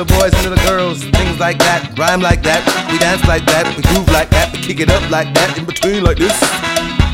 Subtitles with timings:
[0.00, 3.68] Little boys and little girls, things like that, rhyme like that, we dance like that,
[3.76, 6.32] we groove like that, we kick it up like that, in between like this.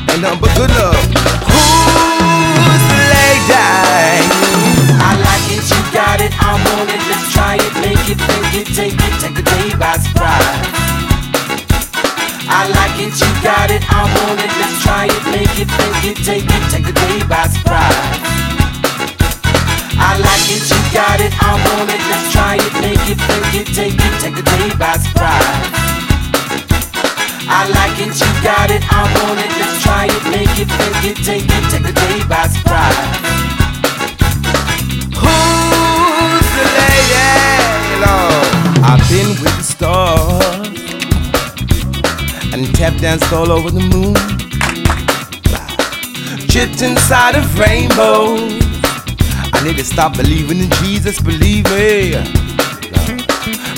[0.07, 0.95] Ain't nothing but good love.
[1.51, 3.59] Who's the lady?
[5.03, 8.55] I like it, you got it, I want it, let's try it, make it, think
[8.55, 10.47] it, take it, take the day by surprise.
[12.47, 16.07] I like it, you got it, I want it, let's try it, make it, think
[16.07, 18.16] it, take it, take the day by surprise.
[19.99, 23.55] I like it, you got it, I want it, let's try it, make it, think
[23.57, 25.87] it, take it, take the day by surprise.
[27.49, 31.05] I like it, you got it, I want it, let's try it, make it, fake
[31.11, 32.97] it, take it, take the day by surprise.
[35.17, 38.05] Who's the lady?
[38.05, 38.53] Lord?
[38.85, 40.77] I've been with the stars
[42.53, 44.15] and tap danced all over the moon.
[46.49, 48.76] Chipped inside of rainbows.
[49.67, 52.13] I need to stop believing in Jesus, believe me.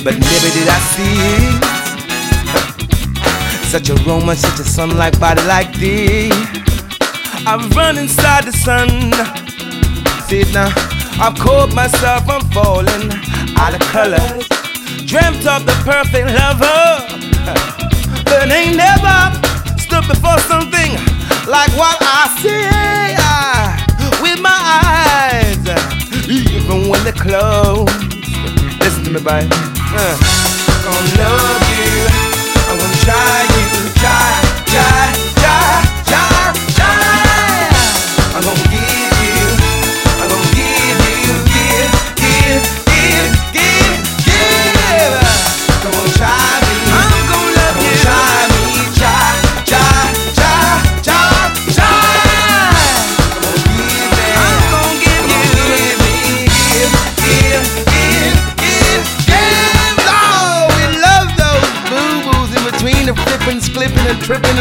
[0.04, 1.40] But never did I see
[3.64, 6.30] such a aroma, such a sun-like body like thee.
[7.46, 8.90] I've run inside the sun.
[10.28, 10.68] See it now.
[11.24, 13.10] I've caught myself, I'm falling
[13.56, 14.28] out of color.
[15.06, 17.00] Dreamt of the perfect lover,
[18.24, 19.32] but ain't never
[19.78, 20.92] stood before something
[21.48, 23.07] like what I see
[27.12, 27.88] the clothes.
[28.80, 29.48] Listen to me, bye.
[29.50, 30.16] Uh.
[30.68, 32.04] I'm gonna love you.
[32.60, 33.47] I wanna try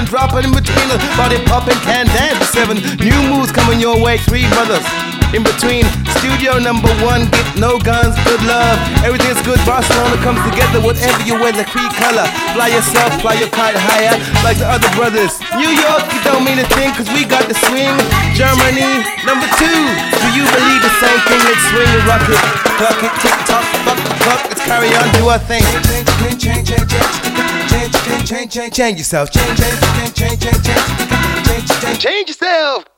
[0.08, 2.50] dropping in between the body popping can dance.
[2.50, 4.18] Seven new moves coming your way.
[4.18, 5.84] Three brothers in between.
[6.20, 8.78] Studio number one, get no guns, good love.
[9.04, 9.60] Everything's good.
[9.66, 10.80] Barcelona comes together.
[10.82, 12.26] Whatever you wear, the creed color.
[12.56, 15.38] Fly yourself, fly your kite higher, like the other brothers.
[15.56, 17.96] New York, you don't mean a thing, cause we got the swing.
[18.34, 19.82] Germany, number two.
[20.18, 21.42] Do you believe the same thing?
[21.46, 22.42] Let's swing and rock it.
[22.78, 24.42] Clock it, tick tock, fuck clock.
[24.48, 25.64] Let's carry on, do our thing.
[25.64, 27.38] Change, change, change, change, change,
[27.70, 29.32] change, change, change, change, change yourself.
[29.32, 32.97] Change, change, change, change, change, change, change, change, change, change yourself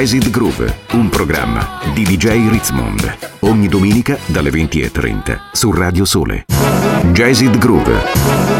[0.00, 3.18] Jazzid Groove, un programma di DJ Ritzmond.
[3.40, 6.46] Ogni domenica dalle 20.30 su Radio Sole.
[7.12, 8.59] Jazzid Groove.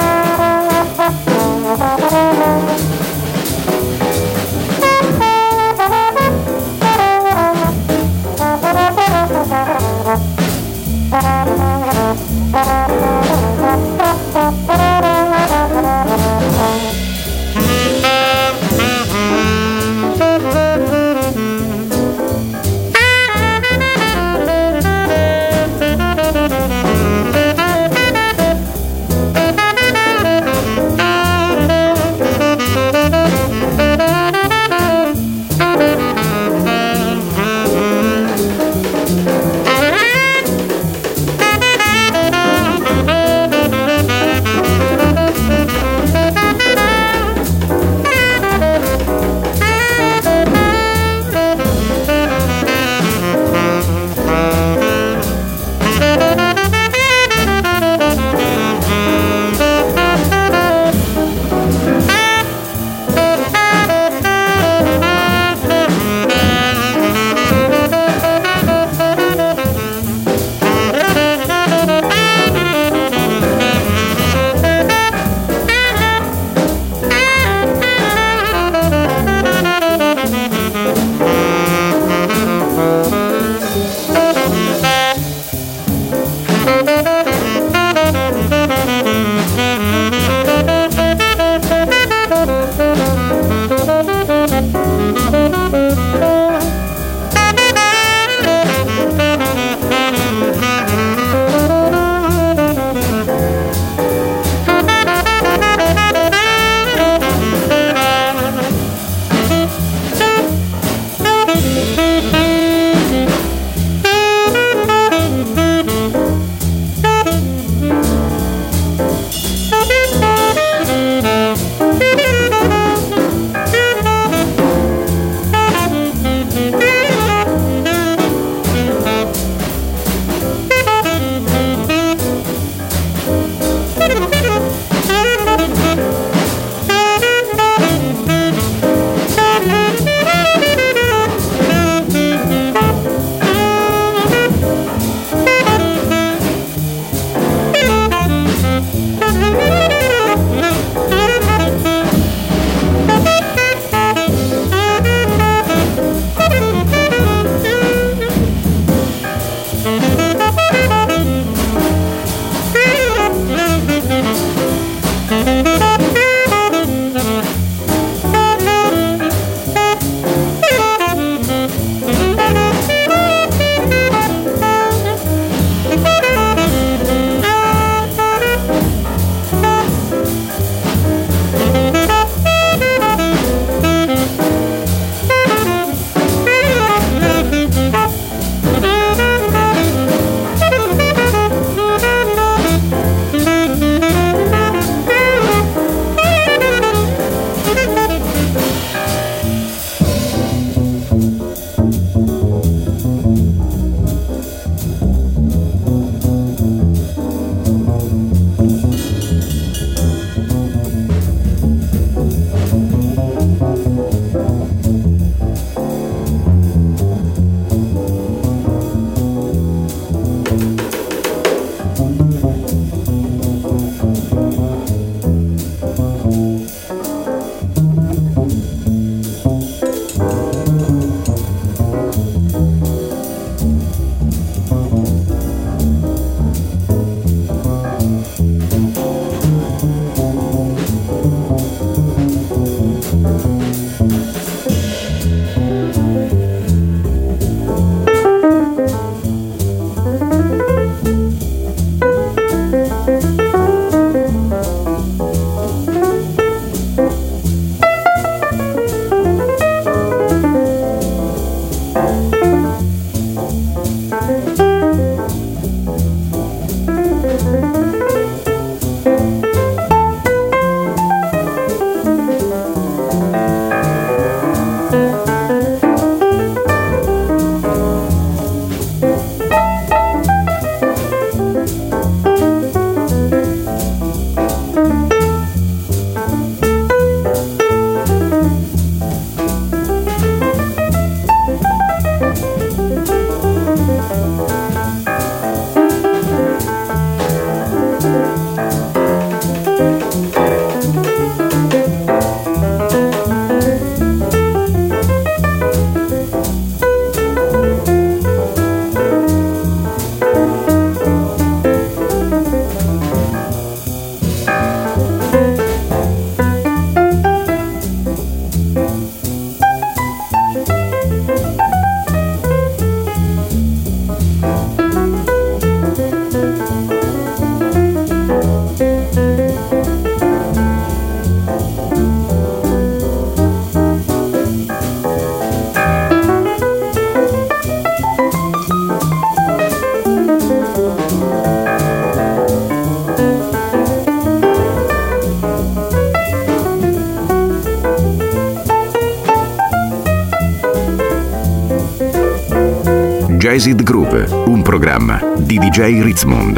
[355.61, 356.57] DJ Ritzmond.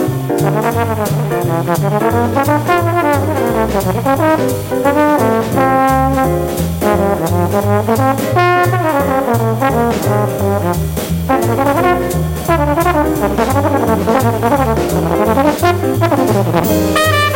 [16.61, 17.30] Thank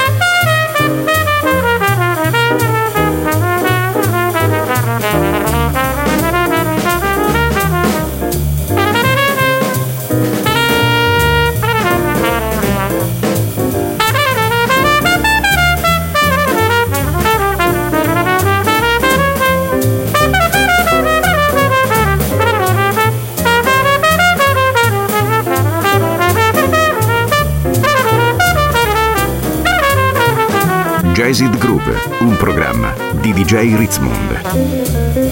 [31.26, 35.25] Jazzid Groove, un programma di DJ Ritzmond.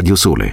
[0.00, 0.48] Radio Sole.